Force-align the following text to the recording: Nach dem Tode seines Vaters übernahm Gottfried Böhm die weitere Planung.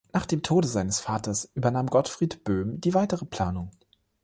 Nach 0.13 0.25
dem 0.25 0.41
Tode 0.41 0.67
seines 0.67 0.99
Vaters 0.99 1.51
übernahm 1.53 1.85
Gottfried 1.85 2.43
Böhm 2.43 2.81
die 2.81 2.95
weitere 2.95 3.23
Planung. 3.25 3.69